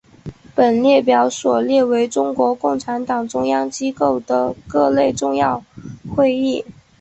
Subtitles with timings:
[0.55, 5.63] 本列表所列为中国共产党中央机构的各类重要
[6.15, 6.65] 会议。